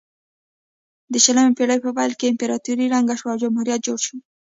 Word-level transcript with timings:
د 1.11 1.13
شلمې 1.25 1.51
پیړۍ 1.57 1.79
په 1.83 1.89
پیل 1.97 2.11
کې 2.19 2.29
امپراتوري 2.31 2.85
ړنګه 2.93 3.15
شوه 3.19 3.29
او 3.31 3.41
جمهوریت 3.43 3.79
جوړ 3.87 3.99
شو. 4.05 4.15